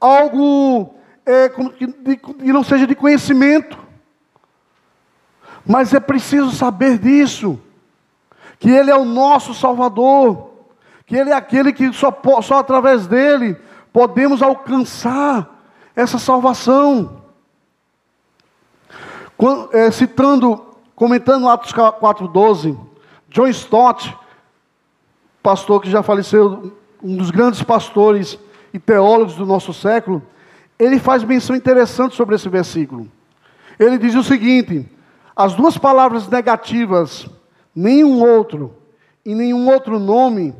[0.00, 0.94] algo
[1.26, 3.76] é, que não seja de conhecimento.
[5.66, 7.58] Mas é preciso saber disso,
[8.60, 10.52] que Ele é o nosso Salvador,
[11.04, 13.56] que Ele é aquele que só, só através dele
[13.92, 15.61] podemos alcançar
[15.94, 17.22] essa salvação.
[19.36, 22.78] Quando, é, citando, comentando Atos 4,12,
[23.28, 24.16] John Stott,
[25.42, 28.38] pastor que já faleceu, um dos grandes pastores
[28.72, 30.22] e teólogos do nosso século,
[30.78, 33.10] ele faz menção interessante sobre esse versículo.
[33.78, 34.88] Ele diz o seguinte:
[35.34, 37.26] as duas palavras negativas
[37.74, 38.76] nenhum outro
[39.24, 40.54] e nenhum outro nome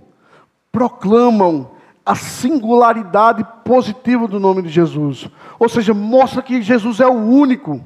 [0.71, 1.72] proclamam
[2.05, 5.29] a singularidade positiva do nome de Jesus.
[5.59, 7.81] Ou seja, mostra que Jesus é o único.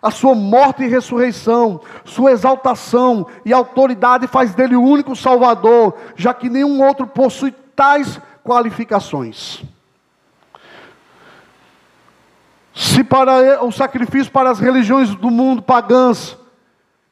[0.00, 6.32] A sua morte e ressurreição, sua exaltação e autoridade faz dele o único Salvador, já
[6.32, 9.62] que nenhum outro possui tais qualificações.
[12.74, 16.38] Se para o sacrifício para as religiões do mundo pagãs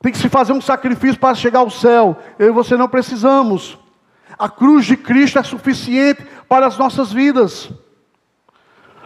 [0.00, 3.76] tem que se fazer um sacrifício para chegar ao céu, eu e você não precisamos.
[4.38, 7.70] A cruz de Cristo é suficiente para as nossas vidas.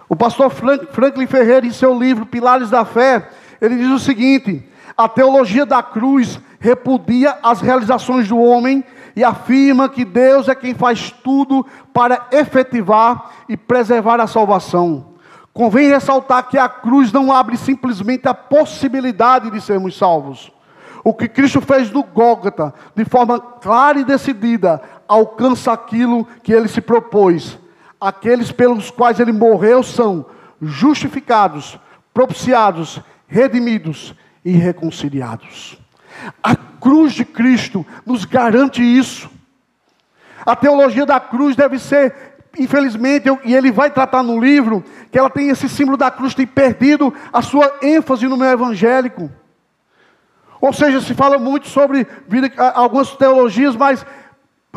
[0.09, 5.09] O pastor Franklin Ferreira, em seu livro Pilares da Fé, ele diz o seguinte: a
[5.09, 8.85] teologia da cruz repudia as realizações do homem
[9.16, 15.12] e afirma que Deus é quem faz tudo para efetivar e preservar a salvação.
[15.53, 20.51] Convém ressaltar que a cruz não abre simplesmente a possibilidade de sermos salvos.
[21.05, 24.81] O que Cristo fez no Gólgota, de forma clara e decidida,
[25.12, 27.59] alcança aquilo que ele se propôs.
[28.01, 30.25] Aqueles pelos quais ele morreu são
[30.61, 31.79] justificados,
[32.14, 35.79] propiciados, redimidos e reconciliados.
[36.42, 39.31] A cruz de Cristo nos garante isso.
[40.44, 42.14] A teologia da cruz deve ser,
[42.59, 46.46] infelizmente, e ele vai tratar no livro, que ela tem esse símbolo da cruz, tem
[46.46, 49.31] perdido a sua ênfase no meio evangélico.
[50.61, 54.07] Ou seja, se fala muito sobre vida, algumas teologias, mas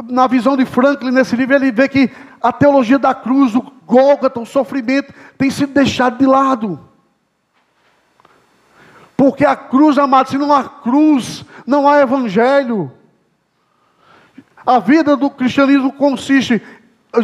[0.03, 4.39] na visão de Franklin, nesse livro, ele vê que a teologia da cruz, o Gólgota,
[4.39, 6.79] o sofrimento, tem sido deixado de lado.
[9.15, 12.91] Porque a cruz, amado, se não há cruz, não há evangelho.
[14.65, 16.61] A vida do cristianismo consiste,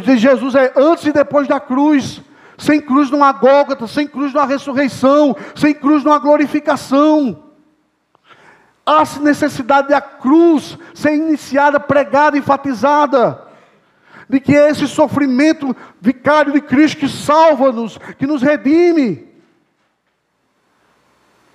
[0.03, 2.21] de Jesus é antes e depois da cruz.
[2.57, 7.50] Sem cruz não há Gólgota, sem cruz não há ressurreição, sem cruz não há glorificação.
[8.85, 13.47] Há necessidade da cruz ser iniciada, pregada, enfatizada.
[14.27, 19.27] De que é esse sofrimento vicário de Cristo que salva-nos, que nos redime.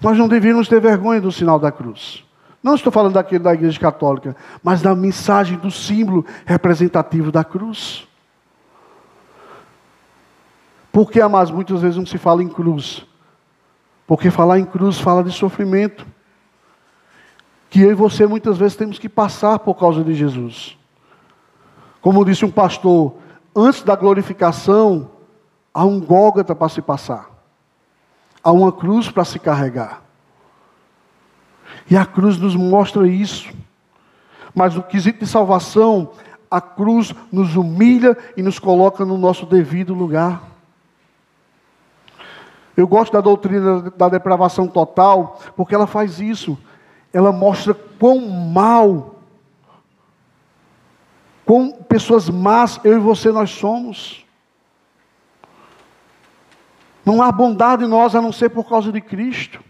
[0.01, 2.25] Nós não devíamos ter vergonha do sinal da cruz.
[2.63, 8.07] Não estou falando daquele da igreja católica, mas da mensagem do símbolo representativo da cruz.
[10.93, 13.07] Porque, amados, muitas vezes não se fala em cruz.
[14.07, 16.07] Porque falar em cruz fala de sofrimento
[17.69, 20.79] que eu e você muitas vezes temos que passar por causa de Jesus.
[22.01, 23.15] Como disse um pastor,
[23.55, 25.11] antes da glorificação,
[25.75, 27.31] há um Gólgota para se passar,
[28.43, 30.03] há uma cruz para se carregar.
[31.91, 33.53] E a cruz nos mostra isso.
[34.55, 36.13] Mas no quesito de salvação,
[36.51, 40.43] a cruz nos humilha e nos coloca no nosso devido lugar.
[42.77, 46.59] Eu gosto da doutrina da depravação total, porque ela faz isso
[47.17, 49.15] ela mostra quão mal,
[51.47, 54.23] quão pessoas más eu e você nós somos.
[57.03, 59.65] Não há bondade em nós a não ser por causa de Cristo.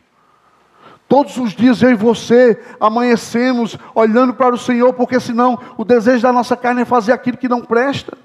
[1.09, 6.23] Todos os dias eu e você amanhecemos olhando para o Senhor, porque senão o desejo
[6.23, 8.19] da nossa carne é fazer aquilo que não presta.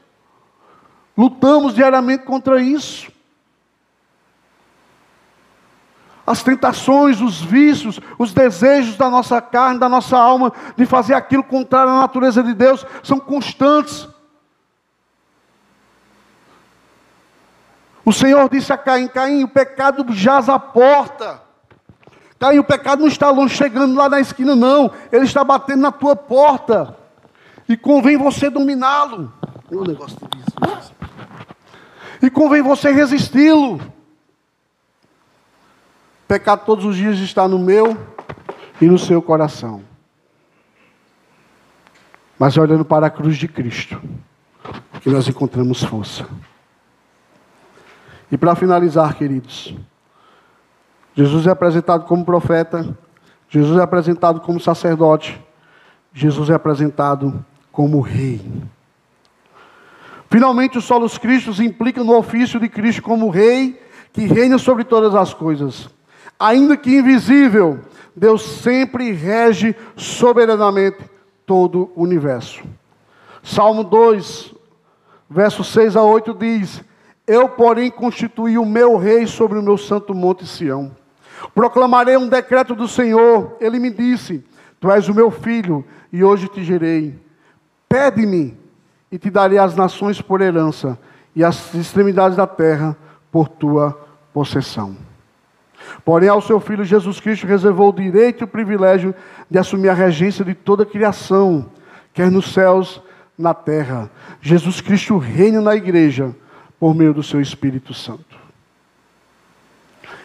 [1.15, 3.10] Lutamos diariamente contra isso.
[6.31, 11.43] As tentações, os vícios, os desejos da nossa carne, da nossa alma, de fazer aquilo
[11.43, 14.07] contrário à natureza de Deus, são constantes.
[18.05, 21.41] O Senhor disse a Caim: Caim, o pecado jaz à porta.
[22.39, 24.89] Caim, o pecado não está longe, chegando lá na esquina, não.
[25.11, 26.95] Ele está batendo na tua porta.
[27.67, 29.31] E convém você dominá-lo.
[29.69, 30.95] Disso.
[32.21, 33.81] E convém você resisti-lo.
[36.31, 37.97] Pecado todos os dias está no meu
[38.79, 39.83] e no seu coração.
[42.39, 44.01] Mas olhando para a cruz de Cristo,
[45.01, 46.25] que nós encontramos força.
[48.31, 49.75] E para finalizar, queridos,
[51.13, 52.97] Jesus é apresentado como profeta,
[53.49, 55.37] Jesus é apresentado como sacerdote,
[56.13, 58.39] Jesus é apresentado como rei.
[60.29, 65.13] Finalmente, os solos cristos implicam no ofício de Cristo como rei que reina sobre todas
[65.13, 65.89] as coisas
[66.41, 67.79] ainda que invisível,
[68.15, 70.97] Deus sempre rege soberanamente
[71.45, 72.63] todo o universo.
[73.43, 74.53] Salmo 2,
[75.29, 76.83] versos 6 a 8 diz:
[77.27, 80.91] Eu, porém, constituí o meu rei sobre o meu santo monte Sião.
[81.53, 83.55] Proclamarei um decreto do Senhor.
[83.59, 84.43] Ele me disse:
[84.79, 87.15] Tu és o meu filho, e hoje te gerei.
[87.87, 88.57] Pede-me,
[89.11, 90.97] e te darei as nações por herança,
[91.35, 92.97] e as extremidades da terra
[93.31, 93.97] por tua
[94.33, 95.10] possessão.
[96.03, 99.13] Porém, ao seu Filho Jesus Cristo reservou o direito e o privilégio
[99.49, 101.69] de assumir a regência de toda a criação,
[102.13, 103.01] quer nos céus,
[103.37, 104.09] na terra.
[104.41, 106.35] Jesus Cristo reina na igreja
[106.79, 108.39] por meio do seu Espírito Santo.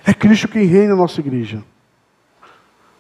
[0.05, 1.63] É Cristo quem reina na nossa igreja.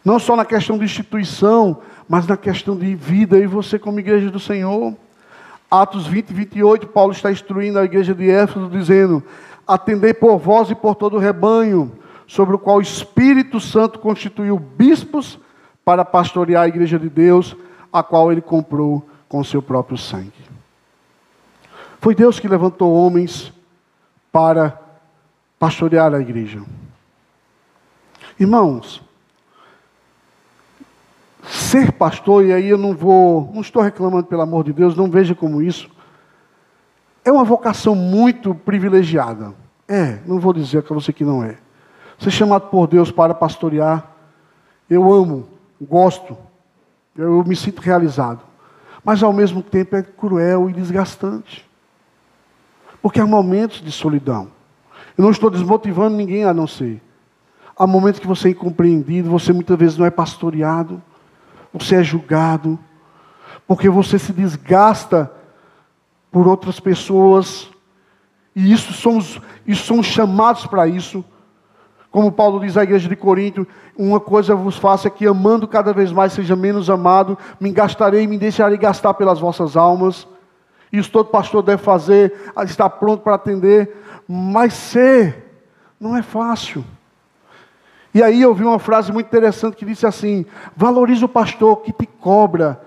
[0.04, 4.30] Não só na questão de instituição, mas na questão de vida, e você como igreja
[4.30, 4.94] do Senhor.
[5.70, 9.22] Atos 20, 28, Paulo está instruindo a igreja de Éfeso, dizendo:
[9.66, 11.92] Atendei por vós e por todo o rebanho,
[12.26, 15.38] sobre o qual o Espírito Santo constituiu bispos
[15.84, 17.56] para pastorear a igreja de Deus,
[17.92, 20.32] a qual ele comprou com seu próprio sangue.
[22.00, 23.52] Foi Deus que levantou homens
[24.32, 24.80] para
[25.58, 26.62] pastorear a igreja.
[28.38, 29.02] Irmãos,
[31.42, 35.10] ser pastor, e aí eu não vou, não estou reclamando pelo amor de Deus, não
[35.10, 35.88] veja como isso,
[37.24, 39.54] é uma vocação muito privilegiada.
[39.88, 41.58] É, não vou dizer para você que não é.
[42.18, 44.12] Ser chamado por Deus para pastorear,
[44.88, 45.48] eu amo,
[45.80, 46.36] gosto,
[47.16, 48.40] eu me sinto realizado.
[49.04, 51.64] Mas ao mesmo tempo é cruel e desgastante.
[53.02, 54.48] Porque há momentos de solidão.
[55.16, 57.02] Eu não estou desmotivando ninguém a não ser.
[57.78, 61.00] Há momentos que você é incompreendido, você muitas vezes não é pastoreado
[61.78, 62.78] você é julgado,
[63.66, 65.30] porque você se desgasta
[66.30, 67.68] por outras pessoas,
[68.54, 71.24] e isso somos, isso somos chamados para isso.
[72.16, 75.92] Como Paulo diz à igreja de Corinto, uma coisa vos faço é que amando cada
[75.92, 80.26] vez mais seja menos amado, me gastarei e me deixarei gastar pelas vossas almas.
[80.90, 82.32] Isso todo pastor deve fazer,
[82.64, 85.60] estar pronto para atender, mas ser
[86.00, 86.82] não é fácil.
[88.14, 91.92] E aí eu vi uma frase muito interessante que disse assim: valorize o pastor que
[91.92, 92.80] te cobra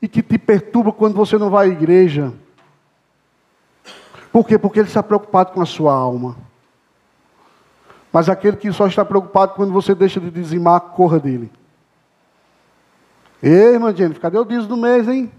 [0.00, 2.32] e que te perturba quando você não vai à igreja.
[4.32, 4.56] Por quê?
[4.56, 6.48] Porque ele está preocupado com a sua alma.
[8.12, 11.50] Mas aquele que só está preocupado quando você deixa de dizimar, corra dele.
[13.42, 15.30] Ei, irmã Jennifer, cadê o dízimo do mês, hein?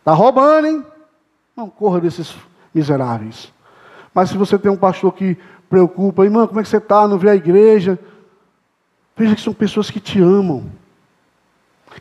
[0.00, 0.84] Está roubando, hein?
[1.56, 2.36] Não corra desses
[2.74, 3.52] miseráveis.
[4.12, 7.06] Mas se você tem um pastor que preocupa, irmã, como é que você está?
[7.06, 7.98] Não vê a igreja?
[9.16, 10.70] Veja que são pessoas que te amam,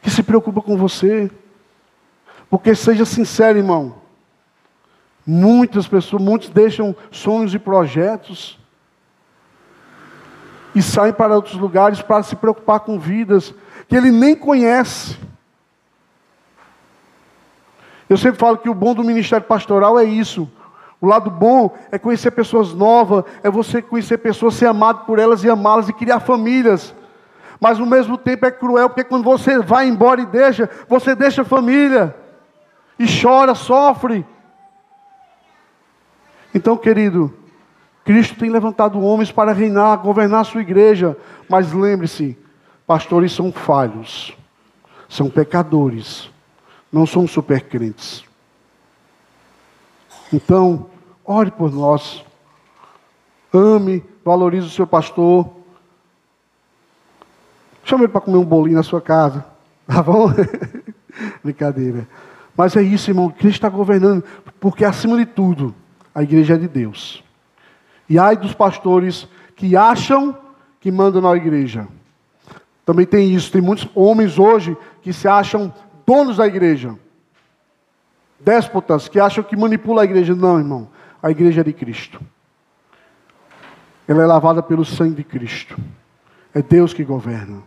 [0.01, 1.31] que se preocupam com você.
[2.49, 3.95] Porque seja sincero, irmão.
[5.25, 8.59] Muitas pessoas, muitos deixam sonhos e projetos
[10.75, 13.53] e saem para outros lugares para se preocupar com vidas
[13.87, 15.17] que ele nem conhece.
[18.09, 20.51] Eu sempre falo que o bom do ministério pastoral é isso.
[20.99, 25.43] O lado bom é conhecer pessoas novas, é você conhecer pessoas, ser amado por elas
[25.43, 26.93] e amá-las e criar famílias.
[27.59, 31.41] Mas ao mesmo tempo é cruel, porque quando você vai embora e deixa, você deixa
[31.41, 32.15] a família.
[32.99, 34.25] E chora, sofre.
[36.53, 37.33] Então, querido,
[38.05, 41.17] Cristo tem levantado homens para reinar, governar a sua igreja.
[41.49, 42.37] Mas lembre-se,
[42.85, 44.37] pastores são falhos,
[45.09, 46.29] são pecadores,
[46.91, 48.23] não são supercrentes.
[50.31, 50.87] Então,
[51.25, 52.23] ore por nós.
[53.51, 55.49] Ame, valorize o seu pastor.
[57.83, 59.43] Chame ele para comer um bolinho na sua casa.
[59.87, 60.31] Tá bom?
[61.43, 62.07] Brincadeira.
[62.57, 63.29] Mas é isso, irmão.
[63.29, 64.23] Cristo está governando.
[64.59, 65.75] Porque, acima de tudo,
[66.13, 67.23] a igreja é de Deus.
[68.07, 70.37] E ai dos pastores que acham
[70.79, 71.87] que mandam na igreja.
[72.85, 73.51] Também tem isso.
[73.51, 75.73] Tem muitos homens hoje que se acham
[76.05, 76.95] donos da igreja.
[78.39, 80.35] Déspotas que acham que manipulam a igreja.
[80.35, 80.87] Não, irmão.
[81.21, 82.21] A igreja é de Cristo.
[84.07, 85.75] Ela é lavada pelo sangue de Cristo.
[86.53, 87.63] É Deus que governa.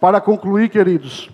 [0.00, 1.28] Para concluir, queridos,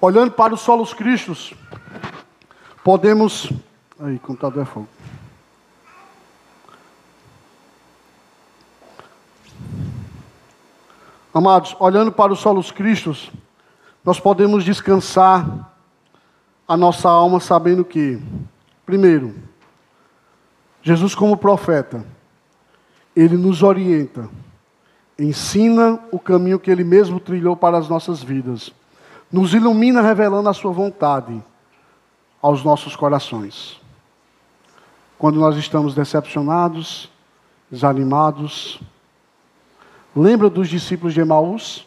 [0.00, 1.54] olhando para os solos cristos,
[2.84, 3.50] podemos.
[3.98, 4.88] Aí, computador é fogo.
[11.32, 13.30] Amados, olhando para os solos cristos,
[14.04, 15.70] nós podemos descansar
[16.66, 18.20] a nossa alma sabendo que,
[18.84, 19.34] primeiro,
[20.82, 22.04] Jesus, como profeta,
[23.14, 24.28] ele nos orienta,
[25.18, 28.72] ensina o caminho que ele mesmo trilhou para as nossas vidas,
[29.30, 31.40] nos ilumina revelando a sua vontade
[32.40, 33.80] aos nossos corações.
[35.18, 37.10] Quando nós estamos decepcionados,
[37.70, 38.80] desanimados,
[40.14, 41.86] Lembra dos discípulos de Emaús?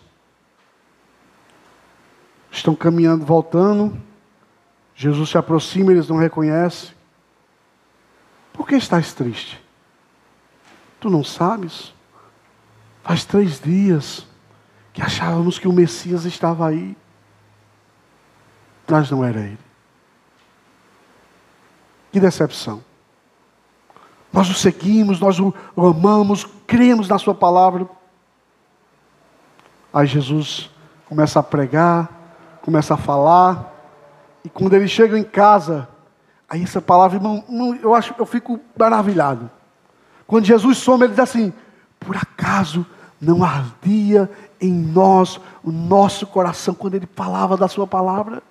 [2.51, 4.01] Estão caminhando, voltando.
[4.95, 6.91] Jesus se aproxima, eles não reconhecem.
[8.54, 9.62] Por que estás triste?
[10.99, 11.93] Tu não sabes?
[13.04, 14.26] Faz três dias
[14.93, 16.95] que achávamos que o Messias estava aí,
[18.88, 19.58] mas não era ele.
[22.14, 22.84] Que decepção.
[24.32, 27.89] Nós o seguimos, nós o amamos, cremos na Sua palavra.
[29.91, 30.70] Aí Jesus
[31.09, 32.07] começa a pregar,
[32.61, 33.74] começa a falar,
[34.45, 35.89] e quando ele chega em casa,
[36.47, 37.43] aí essa palavra, irmão,
[37.82, 39.49] eu acho, eu fico maravilhado.
[40.28, 41.51] Quando Jesus soma, ele diz assim:
[41.99, 42.86] por acaso
[43.20, 44.30] não ardia
[44.61, 48.43] em nós o nosso coração quando ele falava da sua palavra?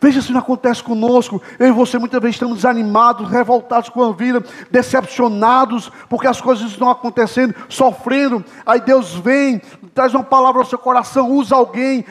[0.00, 1.42] Veja se não acontece conosco.
[1.58, 6.70] Eu e você muitas vezes estamos desanimados, revoltados com a vida, decepcionados porque as coisas
[6.70, 8.42] estão acontecendo, sofrendo.
[8.64, 9.60] Aí Deus vem,
[9.94, 12.06] traz uma palavra ao seu coração, usa alguém.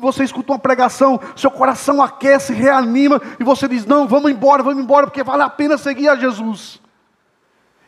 [0.00, 4.80] Você escuta uma pregação, seu coração aquece, reanima e você diz: Não, vamos embora, vamos
[4.80, 6.80] embora, porque vale a pena seguir a Jesus.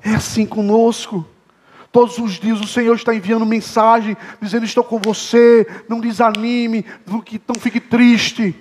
[0.03, 1.25] É assim conosco.
[1.93, 7.55] Todos os dias o Senhor está enviando mensagem, dizendo: Estou com você, não desanime, não
[7.55, 8.61] fique triste.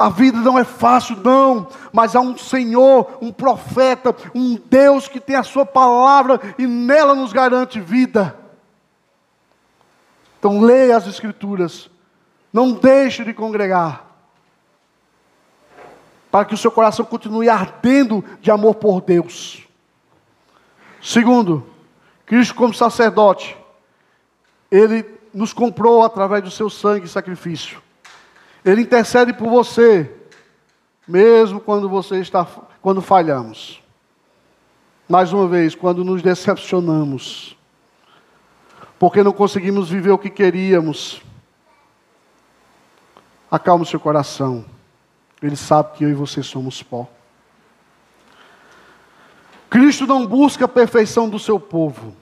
[0.00, 5.20] A vida não é fácil, não, mas há um Senhor, um profeta, um Deus que
[5.20, 8.34] tem a Sua palavra e nela nos garante vida.
[10.38, 11.90] Então, leia as Escrituras,
[12.50, 14.06] não deixe de congregar,
[16.30, 19.68] para que o seu coração continue ardendo de amor por Deus.
[21.02, 21.68] Segundo,
[22.24, 23.54] Cristo, como sacerdote,
[24.70, 27.89] Ele nos comprou através do seu sangue e sacrifício.
[28.64, 30.10] Ele intercede por você,
[31.06, 32.44] mesmo quando você está
[32.82, 33.82] quando falhamos.
[35.08, 37.56] Mais uma vez, quando nos decepcionamos,
[38.98, 41.22] porque não conseguimos viver o que queríamos.
[43.50, 44.64] Acalme seu coração.
[45.42, 47.08] Ele sabe que eu e você somos pó.
[49.68, 52.14] Cristo não busca a perfeição do seu povo.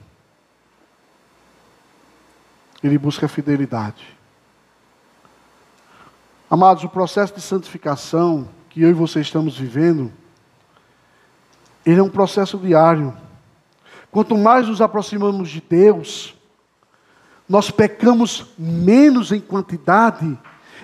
[2.81, 4.18] Ele busca a fidelidade.
[6.51, 10.11] Amados, o processo de santificação que eu e você estamos vivendo,
[11.85, 13.15] ele é um processo diário.
[14.09, 16.35] Quanto mais nos aproximamos de Deus,
[17.47, 20.35] nós pecamos menos em quantidade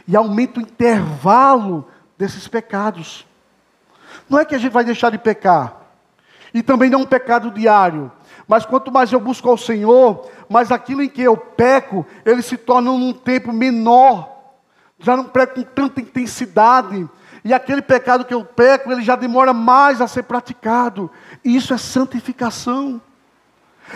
[0.07, 3.25] e aumenta o intervalo desses pecados.
[4.29, 5.81] Não é que a gente vai deixar de pecar,
[6.53, 8.11] e também não é um pecado diário,
[8.47, 12.55] mas quanto mais eu busco ao Senhor, mais aquilo em que eu peco, ele se
[12.55, 14.34] torna num tempo menor
[14.99, 17.07] já não peco com tanta intensidade.
[17.43, 21.11] E aquele pecado que eu peco, ele já demora mais a ser praticado.
[21.43, 23.01] E isso é santificação.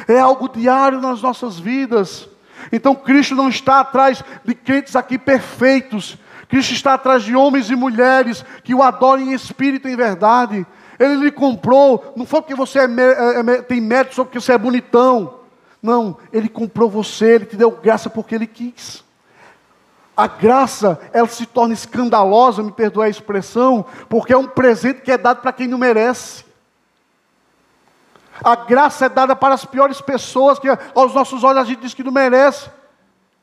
[0.07, 2.29] É algo diário nas nossas vidas.
[2.71, 6.17] Então Cristo não está atrás de crentes aqui perfeitos.
[6.47, 10.65] Cristo está atrás de homens e mulheres que o adorem em espírito e em verdade.
[10.99, 14.53] Ele lhe comprou, não foi porque você é, é, é, tem mérito só porque você
[14.53, 15.39] é bonitão.
[15.81, 19.03] Não, ele comprou você, ele te deu graça porque ele quis.
[20.19, 25.09] A graça, ela se torna escandalosa, me perdoe a expressão, porque é um presente que
[25.09, 26.43] é dado para quem não merece.
[28.43, 31.93] A graça é dada para as piores pessoas, que aos nossos olhos a gente diz
[31.93, 32.69] que não merece,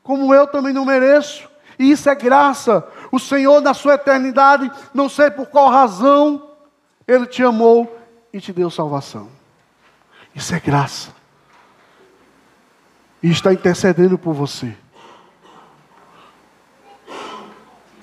[0.03, 1.49] como eu também não mereço.
[1.79, 2.87] E isso é graça.
[3.11, 6.47] O Senhor, na sua eternidade, não sei por qual razão,
[7.07, 7.99] Ele te amou
[8.31, 9.29] e te deu salvação.
[10.35, 11.09] Isso é graça.
[13.23, 14.77] E está intercedendo por você.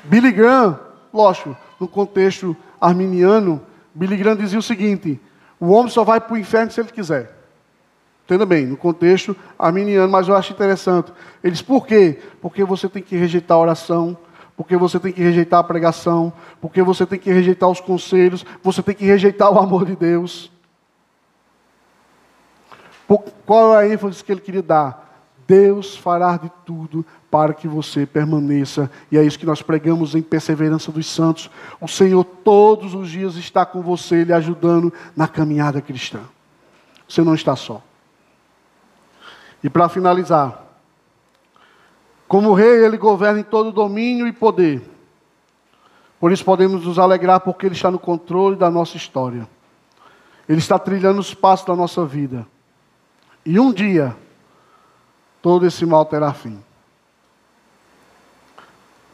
[0.05, 0.79] Billy Graham,
[1.13, 3.61] lógico, no contexto arminiano,
[3.95, 5.21] Billy Graham dizia o seguinte:
[5.59, 7.35] o homem só vai para o inferno se ele quiser.
[8.25, 11.13] Entenda bem, no contexto arminiano, mas eu acho interessante.
[11.43, 12.19] Ele diz, por quê?
[12.41, 14.17] Porque você tem que rejeitar a oração,
[14.57, 18.83] porque você tem que rejeitar a pregação, porque você tem que rejeitar os conselhos, você
[18.83, 20.51] tem que rejeitar o amor de Deus.
[23.45, 25.04] Qual é a ênfase que ele queria dar?
[25.47, 28.91] Deus fará de tudo para que você permaneça.
[29.11, 31.51] E é isso que nós pregamos em Perseverança dos Santos.
[31.81, 36.21] O Senhor todos os dias está com você, lhe ajudando na caminhada cristã.
[37.09, 37.83] Você não está só.
[39.63, 40.63] E para finalizar,
[42.27, 44.83] como rei, ele governa em todo domínio e poder.
[46.19, 49.47] Por isso podemos nos alegrar porque ele está no controle da nossa história.
[50.49, 52.47] Ele está trilhando os passos da nossa vida.
[53.45, 54.17] E um dia,
[55.45, 56.59] todo esse mal terá fim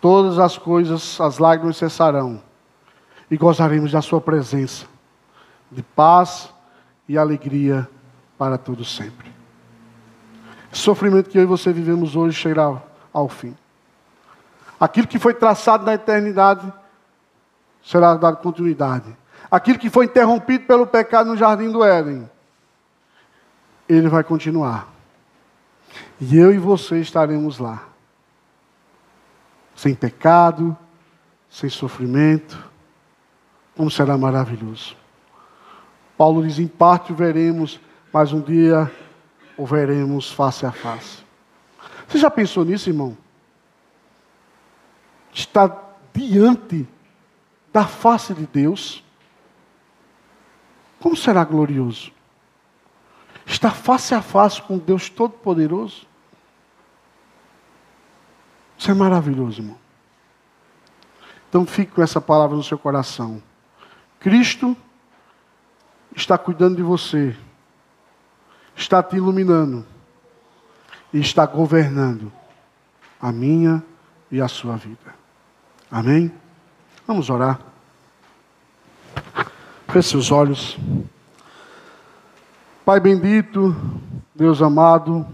[0.01, 2.41] todas as coisas, as lágrimas cessarão,
[3.31, 4.87] e gozaremos da Sua presença,
[5.71, 6.53] de paz
[7.09, 7.89] e alegria
[8.39, 9.31] para todo sempre.
[10.73, 12.81] O sofrimento que eu e você vivemos hoje chegará
[13.13, 13.55] ao fim.
[14.79, 16.73] Aquilo que foi traçado na eternidade
[17.85, 19.15] será dado continuidade.
[19.51, 22.29] Aquilo que foi interrompido pelo pecado no jardim do Éden,
[23.89, 24.89] ele vai continuar.
[26.21, 27.91] E eu e você estaremos lá
[29.75, 30.77] sem pecado,
[31.49, 32.69] sem sofrimento.
[33.75, 34.95] Como será maravilhoso.
[36.19, 37.81] Paulo diz: em parte o veremos,
[38.13, 38.93] mas um dia
[39.57, 41.25] o veremos face a face.
[42.07, 43.17] Você já pensou nisso, irmão?
[45.33, 45.75] Está
[46.13, 46.87] diante
[47.73, 49.03] da face de Deus.
[50.99, 52.13] Como será glorioso?
[53.47, 56.10] Está face a face com Deus Todo-Poderoso.
[58.81, 59.77] Isso é maravilhoso, irmão.
[61.51, 63.43] Então fique com essa palavra no seu coração.
[64.19, 64.75] Cristo
[66.17, 67.37] está cuidando de você,
[68.75, 69.85] está te iluminando
[71.13, 72.33] e está governando
[73.21, 73.85] a minha
[74.31, 75.15] e a sua vida.
[75.91, 76.33] Amém?
[77.07, 77.61] Vamos orar.
[79.89, 80.79] Feche seus olhos.
[82.83, 83.77] Pai bendito,
[84.35, 85.27] Deus amado,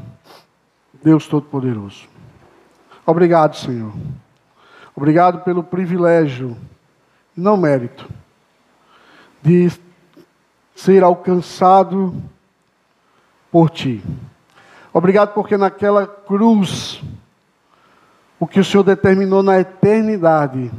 [1.00, 2.15] Deus Todo-Poderoso.
[3.06, 3.92] Obrigado, Senhor.
[4.96, 6.56] Obrigado pelo privilégio,
[7.36, 8.08] não mérito,
[9.40, 9.70] de
[10.74, 12.20] ser alcançado
[13.52, 14.02] por Ti.
[14.92, 17.00] Obrigado porque naquela cruz,
[18.40, 20.72] o que o Senhor determinou na eternidade,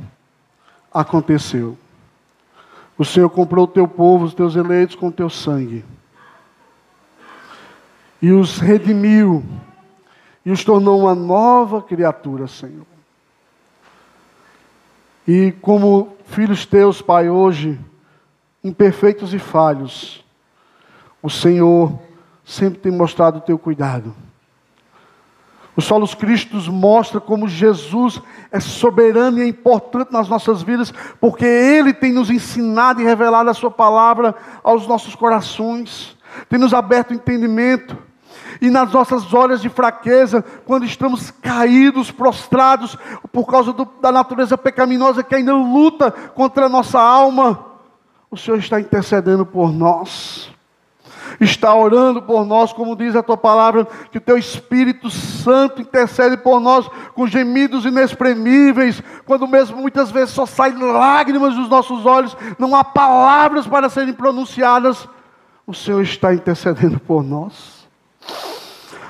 [0.93, 1.77] aconteceu.
[2.97, 5.85] O Senhor comprou o teu povo, os teus eleitos, com o teu sangue.
[8.21, 9.45] E os redimiu.
[10.47, 12.85] E os tornou uma nova criatura, Senhor.
[15.27, 17.77] E como filhos teus, Pai, hoje,
[18.63, 20.23] imperfeitos e falhos,
[21.21, 21.99] o Senhor
[22.45, 24.15] sempre tem mostrado o teu cuidado.
[25.75, 31.43] O Solos Cristos mostra como Jesus é soberano e é importante nas nossas vidas, porque
[31.43, 34.33] Ele tem nos ensinado e revelado a Sua palavra
[34.63, 36.17] aos nossos corações,
[36.47, 38.07] tem nos aberto o entendimento.
[38.61, 42.97] E nas nossas horas de fraqueza, quando estamos caídos, prostrados,
[43.31, 47.65] por causa do, da natureza pecaminosa que ainda luta contra a nossa alma,
[48.29, 50.49] o Senhor está intercedendo por nós
[51.39, 56.37] está orando por nós, como diz a tua palavra, que o teu Espírito Santo intercede
[56.37, 62.35] por nós com gemidos inexprimíveis, quando mesmo muitas vezes só saem lágrimas dos nossos olhos,
[62.57, 65.07] não há palavras para serem pronunciadas,
[65.65, 67.76] o Senhor está intercedendo por nós.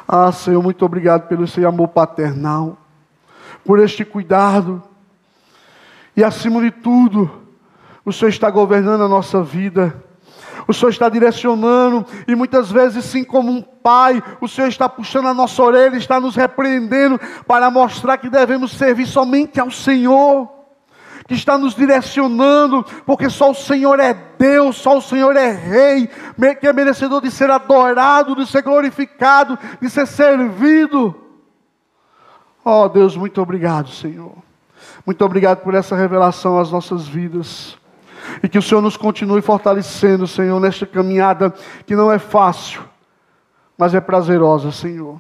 [0.08, 2.78] Ah, Senhor, muito obrigado pelo seu amor paternal,
[3.66, 4.82] por este cuidado,
[6.16, 7.30] e acima de tudo,
[8.05, 10.03] o Senhor está governando a nossa vida.
[10.68, 15.28] O Senhor está direcionando, e muitas vezes, sim, como um pai, o Senhor está puxando
[15.28, 20.49] a nossa orelha, está nos repreendendo para mostrar que devemos servir somente ao Senhor,
[21.28, 26.10] que está nos direcionando, porque só o Senhor é Deus, só o Senhor é Rei,
[26.60, 31.14] que é merecedor de ser adorado, de ser glorificado, de ser servido.
[32.64, 34.34] Oh Deus, muito obrigado, Senhor.
[35.06, 37.78] Muito obrigado por essa revelação às nossas vidas.
[38.42, 41.54] E que o Senhor nos continue fortalecendo, Senhor, nesta caminhada
[41.86, 42.82] que não é fácil,
[43.78, 45.20] mas é prazerosa, Senhor.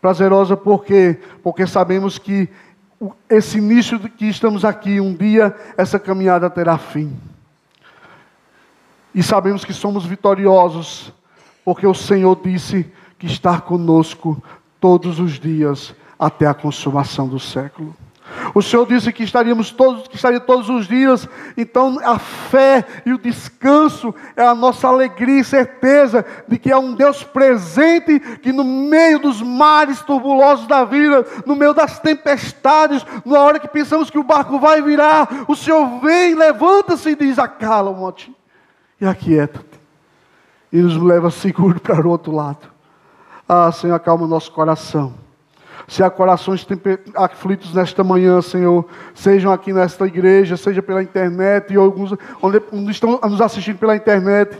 [0.00, 2.48] Prazerosa porque porque sabemos que
[3.28, 7.16] esse início de que estamos aqui, um dia essa caminhada terá fim.
[9.14, 11.12] E sabemos que somos vitoriosos,
[11.64, 14.42] porque o Senhor disse que está conosco
[14.80, 17.94] todos os dias até a consumação do século.
[18.54, 21.28] O Senhor disse que estaríamos todos, que estaria todos os dias.
[21.56, 26.76] Então a fé e o descanso é a nossa alegria e certeza de que é
[26.76, 33.04] um Deus presente que no meio dos mares turbulosos da vida, no meio das tempestades,
[33.24, 37.38] na hora que pensamos que o barco vai virar, o Senhor vem, levanta-se e diz:
[37.38, 38.34] acalma-te
[39.00, 39.78] e aquieta-te.
[40.72, 42.68] E nos leva seguro para o outro lado.
[43.48, 45.27] Ah, Senhor, acalma o nosso coração
[45.86, 46.66] se há corações
[47.14, 53.20] aflitos nesta manhã, Senhor, sejam aqui nesta igreja, seja pela internet, e alguns onde estão
[53.22, 54.58] nos assistindo pela internet,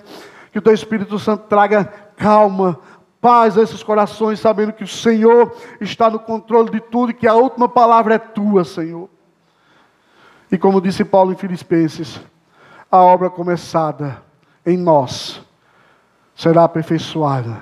[0.53, 1.85] que o Teu Espírito Santo traga
[2.17, 2.79] calma,
[3.21, 7.27] paz a esses corações, sabendo que o Senhor está no controle de tudo e que
[7.27, 9.09] a última palavra é Tua, Senhor.
[10.51, 12.21] E como disse Paulo em Filipenses,
[12.91, 14.23] a obra começada
[14.65, 15.43] em nós
[16.35, 17.61] será aperfeiçoada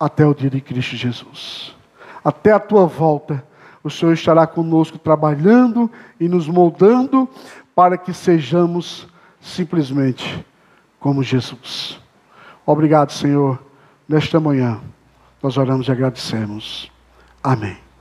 [0.00, 1.81] até o dia de Cristo Jesus
[2.24, 3.44] até a tua volta,
[3.82, 7.28] o Senhor estará conosco trabalhando e nos moldando
[7.74, 9.08] para que sejamos
[9.40, 10.44] simplesmente
[11.00, 12.00] como Jesus.
[12.64, 13.60] Obrigado, Senhor.
[14.08, 14.80] Nesta manhã,
[15.42, 16.90] nós oramos e agradecemos.
[17.42, 17.91] Amém.